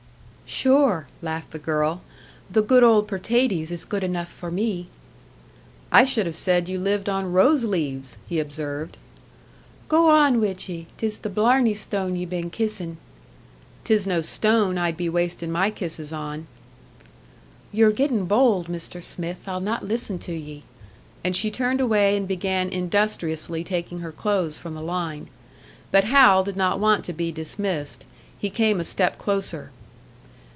"Sure," 0.53 1.07
laughed 1.21 1.51
the 1.51 1.59
girl, 1.59 2.01
"the 2.51 2.61
good 2.61 2.83
old 2.83 3.07
pertaties 3.07 3.71
is 3.71 3.85
good 3.85 4.03
enough 4.03 4.27
for 4.27 4.51
me." 4.51 4.87
"I 5.93 6.03
should 6.03 6.25
have 6.25 6.35
said 6.35 6.67
you 6.67 6.77
lived 6.77 7.07
on 7.07 7.31
rose 7.31 7.63
leaves!" 7.63 8.17
he 8.27 8.37
observed. 8.37 8.97
"Go 9.87 10.09
on 10.09 10.41
wid 10.41 10.67
ye! 10.67 10.87
'Tis 10.97 11.19
the 11.19 11.29
blarney 11.29 11.73
stone 11.73 12.17
ye 12.17 12.25
been 12.25 12.49
kissin'!" 12.49 12.97
"'Tis 13.85 14.05
no 14.05 14.19
stone 14.19 14.77
I'd 14.77 14.97
be 14.97 15.07
wastin' 15.07 15.53
my 15.53 15.69
kisses 15.71 16.11
on." 16.11 16.47
"Ye're 17.71 17.93
gettin' 17.93 18.25
bold, 18.25 18.67
Mister 18.67 18.99
Smith. 18.99 19.43
I'll 19.47 19.61
not 19.61 19.85
listen 19.87 20.19
to 20.19 20.33
ye." 20.33 20.63
And 21.23 21.33
she 21.33 21.49
turned 21.49 21.79
away, 21.79 22.17
and 22.17 22.27
began 22.27 22.67
industriously 22.67 23.63
taking 23.63 23.99
her 23.99 24.11
clothes 24.11 24.57
from 24.57 24.75
the 24.75 24.81
line. 24.83 25.29
But 25.93 26.03
Hal 26.03 26.43
did 26.43 26.57
not 26.57 26.77
want 26.81 27.05
to 27.05 27.13
be 27.13 27.31
dismissed. 27.31 28.03
He 28.37 28.49
came 28.49 28.81
a 28.81 28.83
step 28.83 29.17
closer. 29.17 29.71